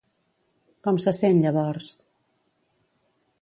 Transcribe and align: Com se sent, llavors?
Com 0.87 0.97
se 1.03 1.13
sent, 1.17 1.43
llavors? 1.43 1.91